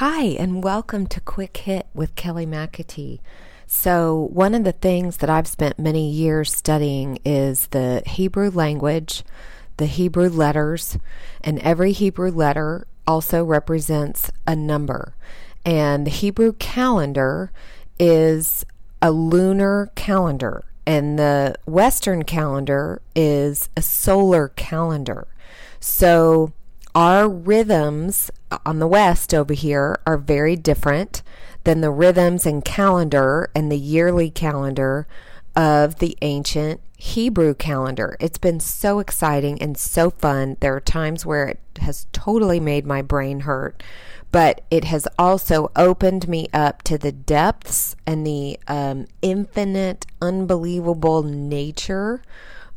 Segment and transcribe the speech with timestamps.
[0.00, 3.20] Hi, and welcome to Quick Hit with Kelli Macatee.
[3.66, 9.24] So, one of the things that I've spent many years studying is the Hebrew language,
[9.76, 10.96] the Hebrew letters,
[11.44, 15.14] and every Hebrew letter also represents a number.
[15.66, 17.52] And the Hebrew calendar
[17.98, 18.64] is
[19.02, 25.28] a lunar calendar, and the Western calendar is a solar calendar.
[25.78, 26.54] So,
[26.94, 28.30] our rhythms
[28.66, 31.22] on the West over here are very different
[31.64, 35.06] than the rhythms and calendar and the yearly calendar
[35.54, 38.16] of the ancient Hebrew calendar.
[38.20, 40.56] It's been so exciting and so fun.
[40.60, 43.82] There are times where it has totally made my brain hurt,
[44.32, 51.22] but it has also opened me up to the depths and the um, infinite, unbelievable
[51.22, 52.22] nature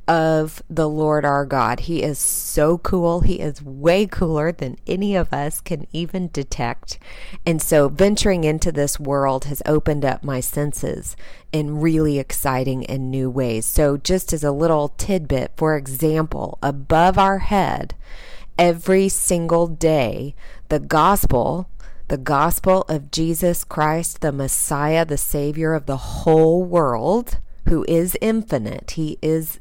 [0.08, 1.82] of the Lord our God.
[1.82, 3.22] He is so cool.
[3.22, 7.00] He is way cooler than any of us can even detect.
[7.46, 11.16] And so venturing into this world has opened up my senses
[11.52, 13.66] in really exciting and new ways.
[13.66, 17.96] So, just as a little tidbit, for example, above our head,
[18.58, 20.36] every single day,
[20.70, 21.70] the gospel
[22.10, 28.18] the gospel of Jesus Christ, the Messiah, the Savior of the whole world, who is
[28.22, 28.92] infinite.
[28.92, 29.60] He is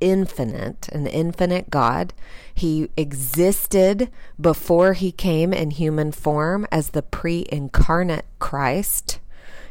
[0.00, 2.12] infinite, an infinite God.
[2.54, 9.18] He existed before he came in human form as the pre incarnate Christ.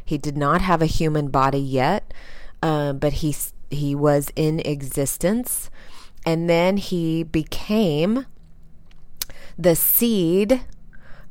[0.03, 2.14] He did not have a human body yet,
[2.62, 3.36] uh, but he,
[3.70, 5.70] he was in existence.
[6.26, 8.26] And then he became
[9.58, 10.62] the seed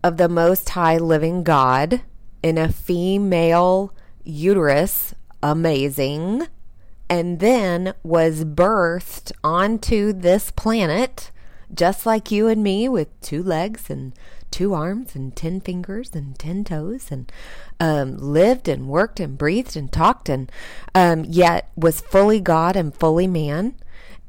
[0.03, 2.03] of the Most High Living God
[2.43, 3.93] in a female
[4.25, 5.15] uterus.
[5.43, 6.47] Amazing
[7.15, 11.31] and then was birthed onto this planet,
[11.73, 14.15] just like you and me, with two legs and
[14.51, 17.31] two arms and ten fingers and ten toes, and
[17.79, 20.51] um, lived and worked and breathed and talked, and
[20.93, 23.77] um, yet was fully God and fully man,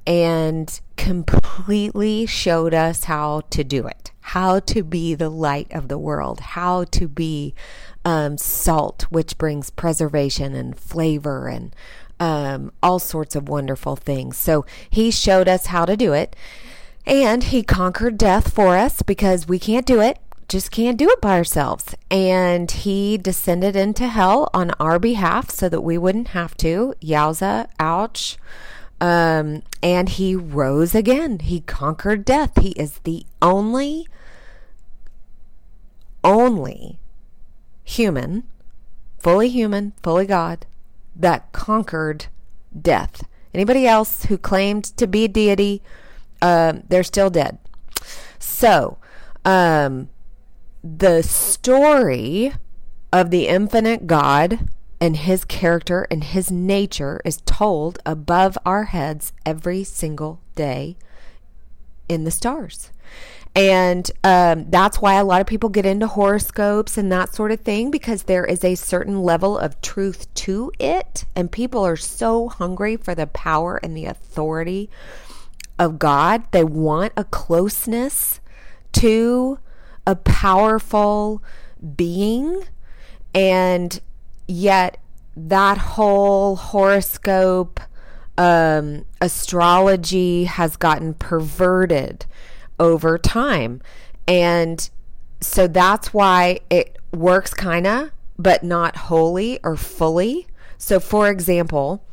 [0.05, 5.97] and completely showed us how to do it, how to be the light of the
[5.97, 7.55] world, how to be
[8.05, 11.75] um, salt, which brings preservation and flavor and
[12.19, 14.37] um, all sorts of wonderful things.
[14.37, 16.35] So he showed us how to do it.
[17.05, 20.17] And he conquered death for us because we can't do it,
[20.47, 21.95] just can't do it by ourselves.
[22.09, 26.95] And he descended into hell on our behalf so that we wouldn't have to.
[27.01, 28.37] Yowza, ouch.
[28.99, 31.39] Um, and he rose again.
[31.39, 32.59] He conquered death.
[32.61, 34.07] He is the only,
[36.23, 36.97] only
[37.83, 38.43] human,
[39.19, 40.65] fully human, fully God,
[41.15, 42.27] that conquered
[42.79, 43.23] death.
[43.53, 45.81] Anybody else who claimed to be a deity,
[46.41, 47.57] uh, they're still dead.
[48.39, 48.97] So,
[49.45, 50.09] um,
[50.83, 52.53] the story
[53.11, 59.33] of the infinite God and his character and his nature is told above our heads
[59.45, 60.97] every single day
[62.07, 62.91] in the stars.
[63.55, 67.61] And um, that's why a lot of people get into horoscopes and that sort of
[67.61, 71.23] thing because there is a certain level of truth to it.
[71.37, 74.89] And people are so hungry for the power and the authority
[75.79, 76.43] of God.
[76.51, 78.41] They want a closeness
[78.93, 79.59] to
[80.05, 81.41] a powerful
[81.95, 82.63] being.
[83.33, 84.01] And
[84.47, 84.97] yet,
[85.37, 87.79] that whole horoscope,
[88.37, 92.25] um, astrology has gotten perverted
[92.79, 93.81] over time.
[94.27, 94.89] And
[95.41, 100.47] so that's why it works kind of, but not wholly or fully.
[100.77, 102.03] So, for example,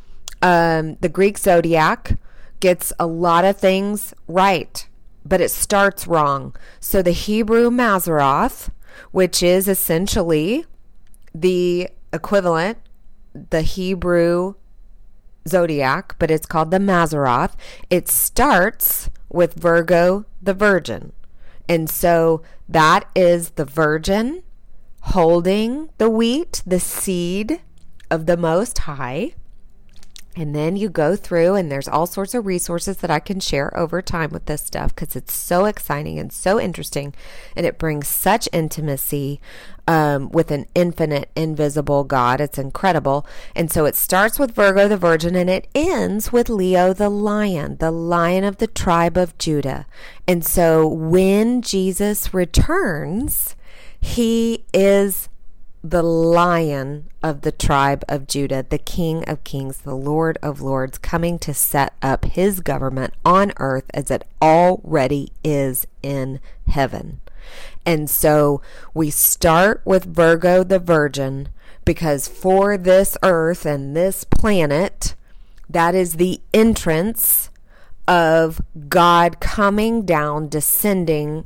[0.41, 2.17] um, the Greek zodiac
[2.59, 4.87] gets a lot of things right,
[5.25, 6.55] but it starts wrong.
[6.79, 8.69] So, the Hebrew Mazzaroth,
[9.11, 10.65] which is essentially
[11.33, 12.77] the equivalent,
[13.49, 14.55] the Hebrew
[15.47, 17.53] zodiac, but it's called the Mazzaroth,
[17.89, 21.11] it starts with Virgo the Virgin.
[21.67, 24.43] And so that is the Virgin
[25.01, 27.61] holding the wheat, the seed
[28.09, 29.33] of the Most High.
[30.35, 33.75] And then you go through, and there's all sorts of resources that I can share
[33.77, 37.13] over time with this stuff because it's so exciting and so interesting.
[37.55, 39.39] And it brings such intimacy
[39.87, 42.41] um, with an infinite, invisible God.
[42.41, 43.27] It's incredible.
[43.55, 47.77] And so it starts with Virgo the Virgin and it ends with Leo the Lion,
[47.77, 49.85] the Lion of the tribe of Judah.
[50.27, 53.55] And so when Jesus returns,
[53.99, 55.29] he is
[55.83, 60.97] the lion of the tribe of Judah, the King of kings, the Lord of lords,
[60.97, 67.19] coming to set up his government on earth as it already is in heaven.
[67.85, 68.61] And so
[68.93, 71.49] we start with Virgo the Virgin
[71.83, 75.15] because for this earth and this planet,
[75.69, 77.49] that is the entrance
[78.07, 81.45] of God coming down, descending,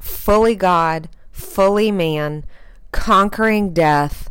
[0.00, 2.44] fully God, fully man,
[2.92, 4.30] conquering death,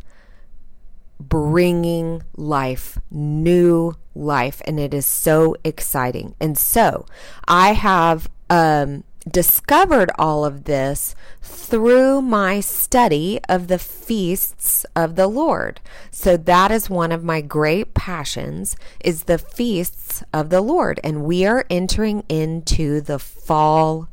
[1.20, 4.62] bringing life, new life.
[4.66, 6.36] And it is so exciting.
[6.40, 7.06] And so
[7.48, 15.28] I have um, discovered all of this through my study of the feasts of the
[15.28, 15.80] Lord.
[16.10, 21.24] So that is one of my great passions is the feasts of the Lord and
[21.24, 24.10] we are entering into the fall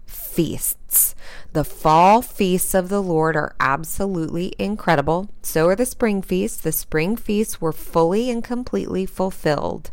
[0.88, 1.14] feasts.
[1.52, 5.28] The fall feasts of the Lord are absolutely incredible.
[5.42, 6.60] So are the spring feasts.
[6.60, 9.90] The spring feasts were fully and completely fulfilled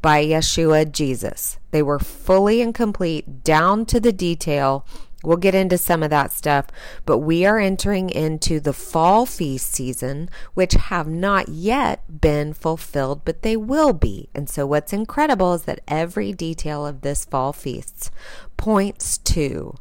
[0.00, 1.58] by Yeshua Jesus.
[1.70, 4.86] They were fully and complete down to the detail.
[5.22, 6.66] We'll get into some of that stuff,
[7.06, 13.22] but we are entering into the fall feast season, which have not yet been fulfilled,
[13.24, 14.28] but they will be.
[14.34, 18.10] And so, what's incredible is that every detail of this fall feasts
[18.58, 19.76] points to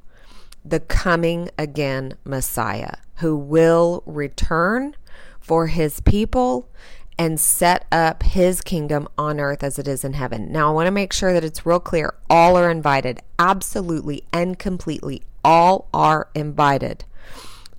[0.66, 4.96] the coming again Messiah who will return
[5.40, 6.70] for his people
[7.18, 10.52] and set up his kingdom on earth as it is in heaven.
[10.52, 12.16] Now, I want to make sure that it's real clear.
[12.30, 15.22] All are invited, absolutely and completely.
[15.44, 17.06] All are invited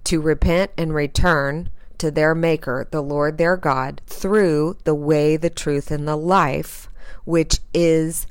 [0.05, 5.51] to repent and return to their Maker, the Lord their God, through the way, the
[5.51, 6.89] truth, and the life,
[7.25, 8.27] which is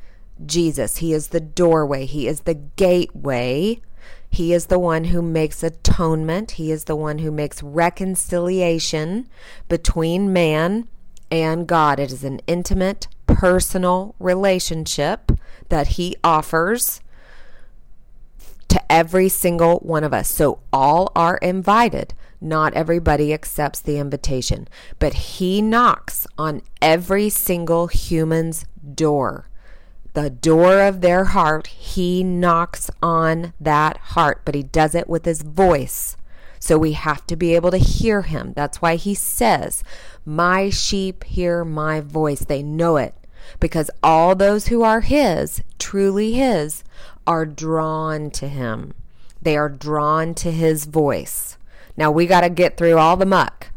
[0.46, 0.98] Jesus.
[0.98, 3.82] He is the doorway, He is the gateway.
[4.34, 6.52] He is the one who makes atonement.
[6.52, 9.30] He is the one who makes reconciliation
[9.70, 10.88] between man
[11.30, 12.00] and God.
[12.00, 15.32] It is an intimate, personal relationship
[15.70, 17.00] that He offers
[18.70, 20.30] to every single one of us.
[20.30, 22.16] So all are invited.
[22.42, 28.66] Not everybody accepts the invitation, but He knocks on every single human's
[28.96, 29.48] door.
[30.14, 35.26] The door of their heart, He knocks on that heart, but He does it with
[35.26, 36.18] His voice.
[36.64, 38.54] So we have to be able to hear him.
[38.56, 39.84] That's why he says,
[40.26, 42.40] My sheep hear my voice.
[42.40, 43.14] They know it
[43.60, 46.86] because all those who are his, truly his,
[47.28, 48.94] are drawn to him.
[49.42, 51.58] They are drawn to his voice.
[51.98, 53.72] Now we got to get through all the muck.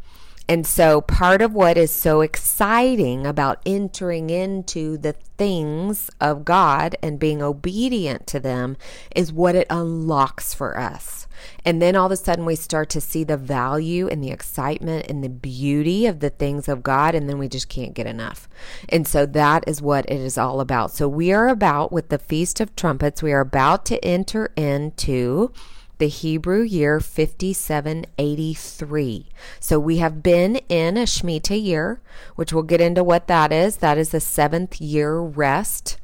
[0.49, 6.95] And so, part of what is so exciting about entering into the things of God
[7.03, 8.77] and being obedient to them
[9.15, 11.27] is what it unlocks for us.
[11.65, 15.07] And then all of a sudden, we start to see the value and the excitement
[15.09, 18.49] and the beauty of the things of God, and then we just can't get enough.
[18.89, 20.93] And so, that is what it is all about.
[20.93, 25.53] So, we are about with the Feast of Trumpets, we are about to enter into
[25.99, 29.29] the Hebrew year 5783.
[29.61, 32.01] So we have been in a Shemitah year,
[32.35, 33.77] which we'll get into what that is.
[33.77, 35.99] That is the seventh year rest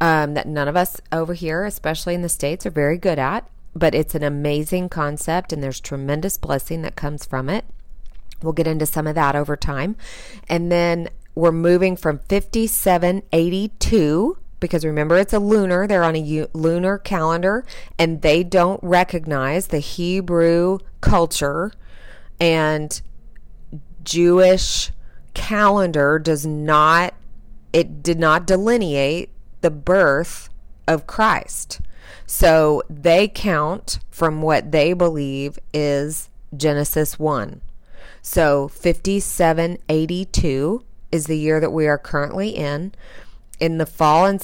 [0.00, 3.48] um, that none of us over here, especially in the States, are very good at.
[3.74, 7.64] But it's an amazing concept, and there's tremendous blessing that comes from it.
[8.42, 9.96] We'll get into some of that over time.
[10.48, 16.48] And then we're moving from 5782 because remember it's a lunar, they're on a u-
[16.54, 17.64] lunar calendar
[17.98, 21.72] and they don't recognize the Hebrew culture
[22.40, 23.00] and
[24.02, 24.90] Jewish
[25.34, 27.14] calendar does not
[27.72, 29.30] it did not delineate
[29.60, 30.48] the birth
[30.86, 31.80] of Christ.
[32.26, 37.60] So they count from what they believe is Genesis 1.
[38.22, 42.92] So 5782 is the year that we are currently in
[43.60, 44.42] in the fall and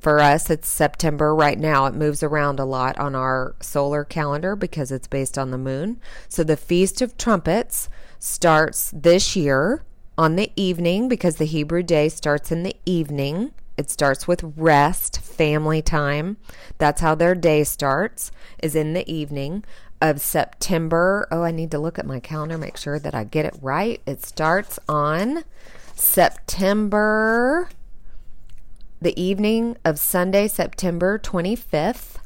[0.00, 1.34] for us it's September.
[1.34, 5.50] Right now it moves around a lot on our solar calendar because it's based on
[5.50, 6.00] the moon.
[6.28, 9.84] So the feast of trumpets starts this year
[10.18, 13.52] on the evening because the Hebrew day starts in the evening.
[13.76, 16.38] It starts with rest family time.
[16.78, 18.30] That's how their day starts
[18.62, 19.64] is in the evening
[20.00, 21.28] of September.
[21.30, 24.00] Oh I need to look at my calendar make sure that I get it right.
[24.06, 25.44] It starts on
[25.94, 27.68] September
[29.00, 32.16] the evening of Sunday, September 25th.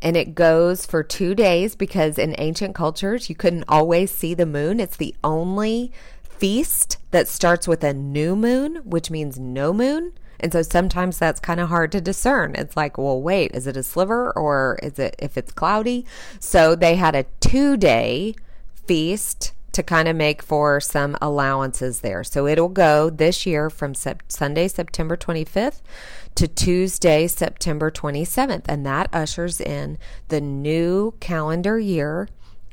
[0.00, 4.44] And it goes for two days because in ancient cultures, you couldn't always see the
[4.44, 4.78] moon.
[4.78, 5.90] It's the only
[6.22, 10.12] feast that starts with a new moon, which means no moon.
[10.38, 12.54] And so sometimes that's kind of hard to discern.
[12.56, 16.04] It's like, well, wait, is it a sliver or is it if it's cloudy?
[16.38, 18.34] So they had a two day
[18.86, 22.24] feast to kind of make for some allowances there.
[22.24, 25.82] So it'll go this year from sep- Sunday, September 25th
[26.34, 28.64] to Tuesday, September 27th.
[28.68, 32.26] And that ushers in the new calendar year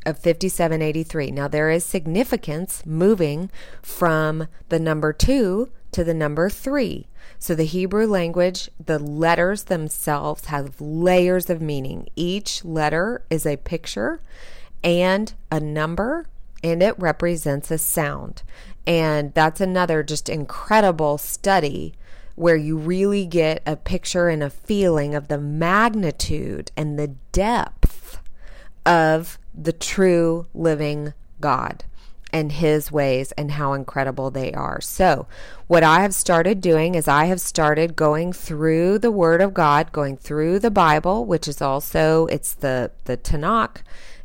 [0.06, 1.32] of 5783.
[1.32, 7.08] Now, there is significance moving from the number two to the number three.
[7.38, 12.08] So, the Hebrew language, the letters themselves have layers of meaning.
[12.16, 14.22] Each letter is a picture
[14.84, 16.28] and a number,
[16.64, 18.44] and it represents a sound.
[18.88, 21.94] And that's another just incredible study
[22.36, 28.20] where you really get a picture and a feeling of the magnitude and the depth
[28.86, 31.84] of the true living God
[32.32, 34.82] and his ways and how incredible they are.
[34.82, 35.28] So,
[35.68, 39.92] what I have started doing is I have started going through the word of God,
[39.92, 43.84] going through the Bible, which is also it's the the Tanakh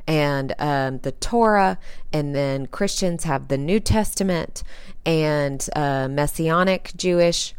[0.09, 1.79] and um, the Torah,
[2.13, 4.65] and then Christians have the New Testament
[5.05, 7.55] and uh, Messianic Jewish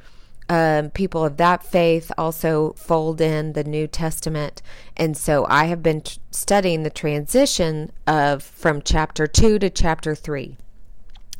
[0.50, 4.63] um, people of that faith also fold in the New Testament.
[4.98, 10.15] And so I have been t- studying the transition of from chapter 2 to chapter
[10.15, 10.58] 3.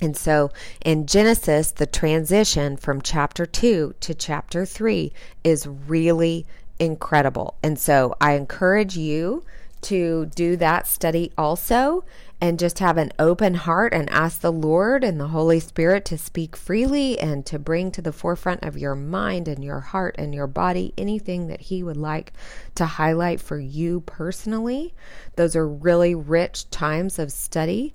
[0.02, 0.52] And so
[0.86, 5.12] in Genesis, the transition from chapter 2 to chapter 3
[5.44, 6.46] is really
[6.78, 7.56] incredible.
[7.64, 9.44] And so I encourage you
[9.82, 12.04] to do that study also
[12.42, 16.18] and just have an open heart and ask the Lord and the Holy Spirit to
[16.18, 20.34] speak freely and to bring to the forefront of your mind and your heart and
[20.34, 22.34] your body anything that He would like
[22.76, 24.94] to highlight for you personally.
[25.36, 27.94] Those are really rich times of study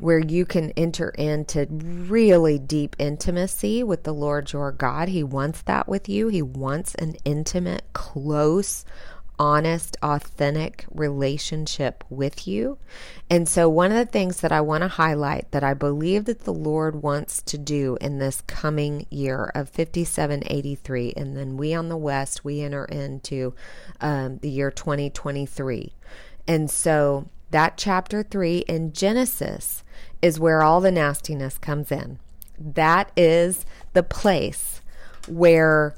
[0.00, 5.08] where you can enter into really deep intimacy with the Lord your God.
[5.08, 8.84] He wants that with you, He wants an intimate, close,
[9.38, 12.78] honest, authentic relationship with you.
[13.28, 16.44] And so, one of the things that I want to highlight that I believe that
[16.44, 21.88] the Lord wants to do in this coming year of 5783, and then we on
[21.88, 23.54] the West, we enter into
[24.00, 25.92] um, the year 2023.
[26.46, 29.84] And so, that chapter 3 in Genesis
[30.20, 32.18] is where all the nastiness comes in.
[32.58, 34.80] That is the place
[35.28, 35.96] where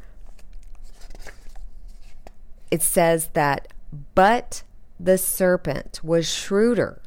[2.77, 3.69] it says that,
[4.15, 4.63] but
[5.01, 7.01] the serpent was shrewder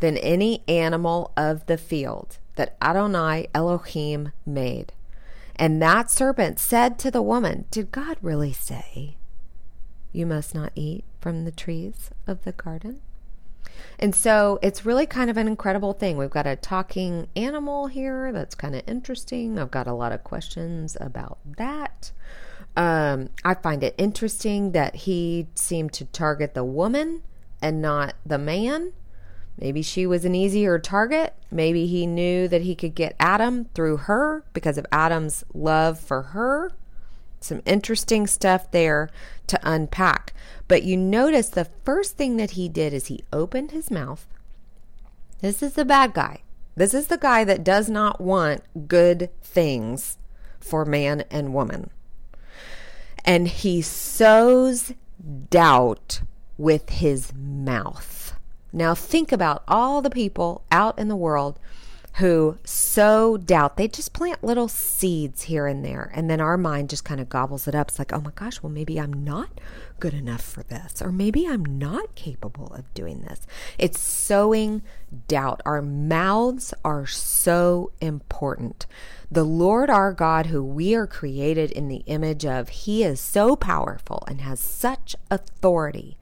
[0.00, 4.92] than any animal of the field that Adonai Elohim made.
[5.54, 9.16] And that serpent said to the woman, Did God really say,
[10.10, 13.02] You must not eat from the trees of the garden?
[14.00, 16.16] And so it's really kind of an incredible thing.
[16.16, 19.60] We've got a talking animal here that's kind of interesting.
[19.60, 22.10] I've got a lot of questions about that.
[22.76, 27.22] Um, I find it interesting that he seemed to target the woman
[27.62, 28.92] and not the man.
[29.58, 31.34] Maybe she was an easier target.
[31.50, 36.22] Maybe he knew that he could get Adam through her because of Adam's love for
[36.22, 36.72] her.
[37.40, 39.08] Some interesting stuff there
[39.46, 40.34] to unpack.
[40.68, 44.26] But you notice the first thing that he did is he opened his mouth.
[45.40, 46.42] This is the bad guy.
[46.74, 50.18] This is the guy that does not want good things
[50.60, 51.90] for man and woman
[53.26, 54.92] and he sows
[55.50, 56.22] doubt
[56.56, 58.34] with his mouth.
[58.72, 61.58] Now, think about all the people out in the world
[62.16, 63.76] who sow doubt.
[63.76, 67.28] They just plant little seeds here and there, and then our mind just kind of
[67.28, 67.88] gobbles it up.
[67.88, 69.50] It's like, oh my gosh, well, maybe I'm not
[70.00, 73.46] good enough for this, or maybe I'm not capable of doing this.
[73.76, 74.80] It's sowing
[75.28, 75.60] doubt.
[75.66, 78.86] Our mouths are so important.
[79.30, 83.56] The Lord our God, who we are created in the image of, He is so
[83.56, 86.16] powerful and has such authority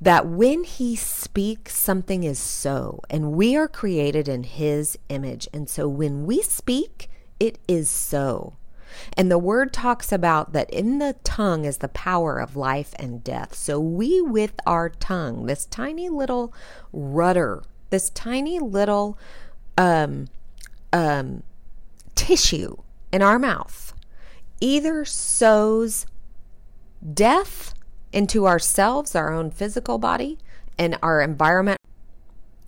[0.00, 3.00] that when He speaks, something is so.
[3.10, 5.48] And we are created in His image.
[5.52, 8.56] And so when we speak, it is so.
[9.16, 13.22] And the word talks about that in the tongue is the power of life and
[13.22, 13.54] death.
[13.54, 16.52] So we, with our tongue, this tiny little
[16.92, 19.18] rudder, this tiny little
[19.78, 20.28] um,
[20.92, 21.42] um,
[22.14, 22.76] tissue
[23.12, 23.94] in our mouth
[24.60, 26.06] either sows
[27.14, 27.74] death
[28.12, 30.38] into ourselves, our own physical body,
[30.78, 31.78] and our environment,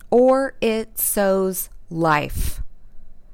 [0.09, 2.61] or it sows life.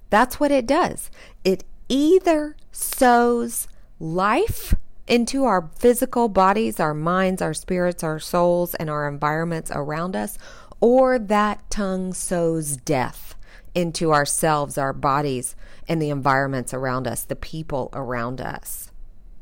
[0.09, 1.11] That's what it does.
[1.43, 3.67] It either sows
[3.99, 4.73] life
[5.07, 10.37] into our physical bodies, our minds, our spirits, our souls, and our environments around us,
[10.79, 13.35] or that tongue sows death
[13.75, 15.55] into ourselves, our bodies,
[15.87, 18.88] and the environments around us, the people around us,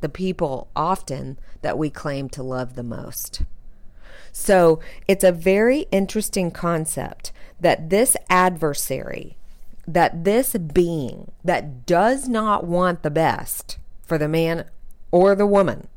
[0.01, 3.41] the people often that we claim to love the most.
[4.31, 9.37] So it's a very interesting concept that this adversary,
[9.87, 14.65] that this being that does not want the best for the man
[15.11, 15.87] or the woman,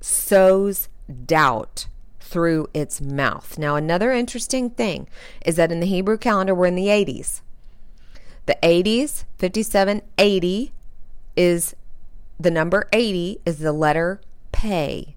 [0.00, 0.88] sows
[1.26, 1.86] doubt
[2.20, 3.58] through its mouth.
[3.58, 5.06] Now, another interesting thing
[5.44, 7.42] is that in the Hebrew calendar, we're in the 80s.
[8.46, 10.72] The 80s, 5780
[11.36, 11.76] is
[12.42, 14.20] the number 80 is the letter
[14.50, 15.14] pay.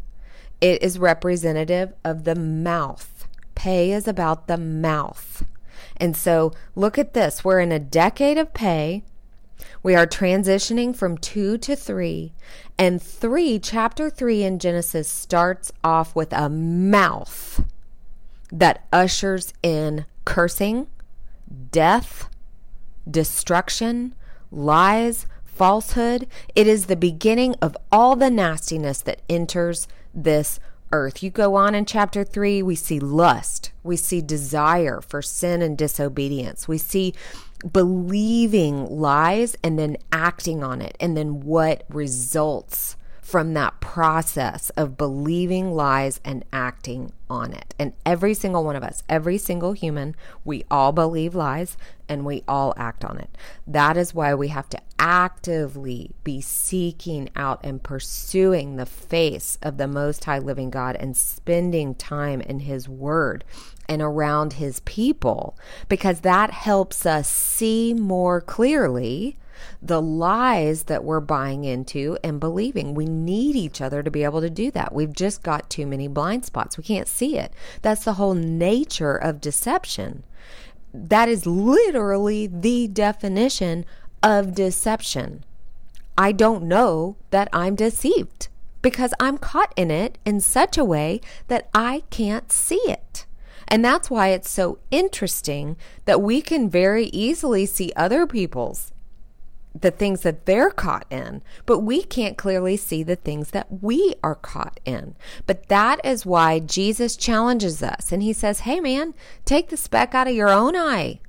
[0.62, 3.28] It is representative of the mouth.
[3.56, 5.44] Pay is about the mouth.
[5.98, 7.44] And so look at this.
[7.44, 9.04] We're in a decade of pay.
[9.82, 12.34] We are transitioning from two to three.
[12.78, 17.64] And three, chapter three in Genesis starts off with a mouth
[18.52, 20.88] that ushers in cursing,
[21.72, 22.30] death,
[23.10, 24.14] destruction,
[24.52, 26.28] lies, falsehood.
[26.54, 30.60] It is the beginning of all the nastiness that enters this
[30.92, 31.24] earth.
[31.24, 35.78] You go on in chapter 3, we see lust, we see desire for sin and
[35.78, 37.14] disobedience, we see
[37.72, 42.96] believing lies and then acting on it, and then what results
[43.26, 47.74] from that process of believing lies and acting on it.
[47.80, 51.76] And every single one of us, every single human, we all believe lies
[52.08, 53.36] and we all act on it.
[53.66, 59.78] That is why we have to actively be seeking out and pursuing the face of
[59.78, 63.44] the Most High Living God and spending time in His Word
[63.90, 65.58] and around His people
[65.90, 69.36] because that helps us see more clearly
[69.82, 72.94] the lies that we're buying into and believing.
[72.94, 74.94] We need each other to be able to do that.
[74.94, 76.78] We've just got too many blind spots.
[76.78, 77.54] We can't see it.
[77.82, 80.24] That's the whole nature of deception.
[80.94, 83.86] That is literally the definition
[84.24, 85.44] of deception.
[86.18, 88.48] I don't know that I'm deceived
[88.82, 93.26] because I'm caught in it in such a way that I can't see it.
[93.68, 98.94] And that's why it's so interesting that we can very easily see other people's
[99.80, 104.16] the things that they're caught in, but we can't clearly see the things that we
[104.24, 105.16] are caught in.
[105.46, 109.14] But that is why Jesus challenges us and he says, Hey man,
[109.44, 111.20] take the speck out of your own eye.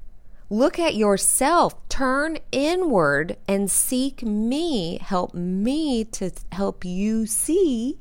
[0.48, 4.98] Look at yourself, turn inward and seek me.
[4.98, 7.98] Help me to help you see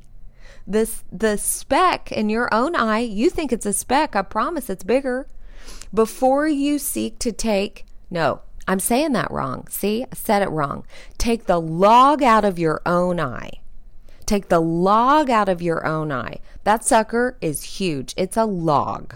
[0.64, 3.00] this the speck in your own eye.
[3.00, 5.26] You think it's a speck, I promise it's bigger.
[5.92, 9.68] Before you seek to take no, I'm saying that wrong.
[9.68, 10.84] See, I said it wrong.
[11.18, 13.60] Take the log out of your own eye.
[14.26, 16.40] Take the log out of your own eye.
[16.64, 18.12] That sucker is huge.
[18.16, 19.14] It's a log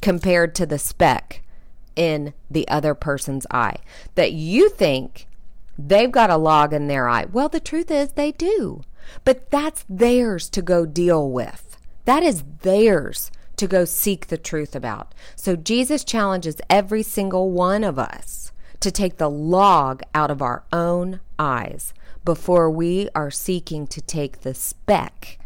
[0.00, 1.42] compared to the speck
[1.96, 3.78] in the other person's eye
[4.14, 5.26] that you think
[5.76, 7.24] they've got a log in their eye.
[7.24, 8.82] Well, the truth is they do,
[9.24, 11.76] but that's theirs to go deal with.
[12.04, 15.12] That is theirs to go seek the truth about.
[15.34, 18.45] So Jesus challenges every single one of us
[18.80, 24.40] to take the log out of our own eyes before we are seeking to take
[24.40, 25.38] the speck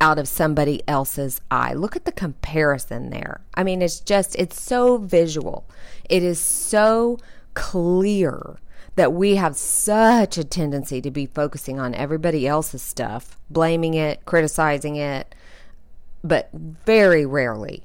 [0.00, 1.72] out of somebody else's eye.
[1.74, 3.40] Look at the comparison there.
[3.54, 5.68] I mean, it's just, it's so visual.
[6.08, 7.18] It is so
[7.54, 8.58] clear
[8.96, 14.24] that we have such a tendency to be focusing on everybody else's stuff, blaming it,
[14.24, 15.34] criticizing it,
[16.22, 17.84] but very rarely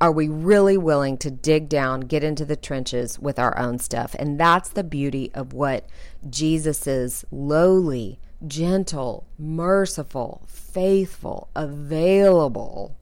[0.00, 4.14] are we really willing to dig down, get into the trenches with our own stuff?
[4.18, 5.88] And that's the beauty of what
[6.28, 12.96] Jesus's lowly, gentle, merciful, faithful, available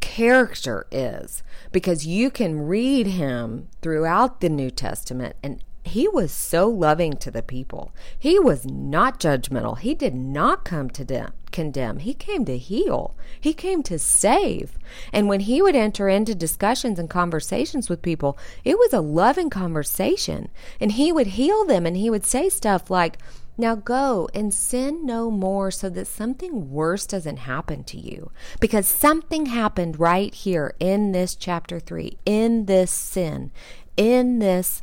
[0.00, 6.68] character is because you can read him throughout the New Testament and he was so
[6.68, 7.92] loving to the people.
[8.18, 9.78] He was not judgmental.
[9.78, 11.98] He did not come to dem- condemn.
[11.98, 13.16] He came to heal.
[13.40, 14.78] He came to save.
[15.12, 19.50] And when he would enter into discussions and conversations with people, it was a loving
[19.50, 20.48] conversation.
[20.80, 23.18] And he would heal them and he would say stuff like,
[23.60, 28.30] now go and sin no more so that something worse doesn't happen to you.
[28.60, 33.50] Because something happened right here in this chapter 3, in this sin,
[33.96, 34.82] in this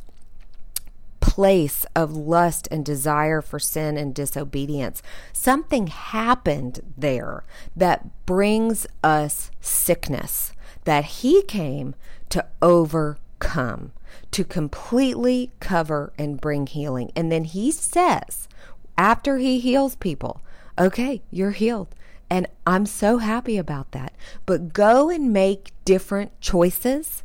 [1.20, 5.02] place of lust and desire for sin and disobedience.
[5.32, 10.52] Something happened there that brings us sickness
[10.84, 11.94] that He came
[12.28, 13.92] to overcome,
[14.30, 17.10] to completely cover and bring healing.
[17.16, 18.48] And then He says,
[18.96, 20.40] after He heals people,
[20.78, 21.94] okay, you're healed.
[22.28, 24.12] And I'm so happy about that.
[24.46, 27.22] But go and make different choices.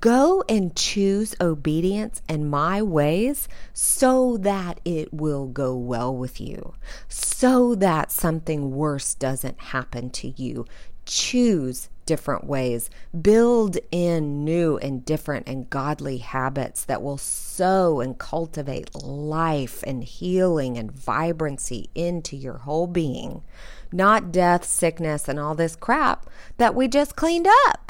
[0.00, 6.74] Go and choose obedience and my ways so that it will go well with you,
[7.08, 10.66] so that something worse doesn't happen to you.
[11.04, 12.90] choose different ways.
[13.20, 20.04] Build in new and different and godly habits that will sow and cultivate life and
[20.04, 23.42] healing and vibrancy into your whole being,
[23.92, 27.81] not death, sickness, and all this crap that we just cleaned up.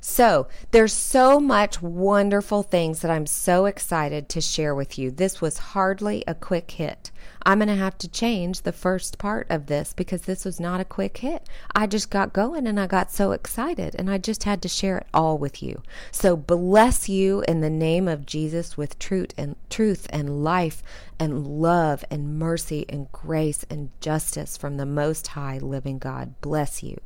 [0.00, 5.10] So, there's so much wonderful things that I'm so excited to share with you.
[5.10, 7.10] This was hardly a quick hit.
[7.46, 10.80] I'm going to have to change the first part of this because this was not
[10.80, 11.48] a quick hit.
[11.76, 14.98] I just got going and I got so excited and I just had to share
[14.98, 15.82] it all with you.
[16.10, 20.82] So bless you in the name of Jesus with truth and truth and life
[21.20, 26.34] and love and mercy and grace and justice from the most high living God.
[26.40, 27.00] Bless you.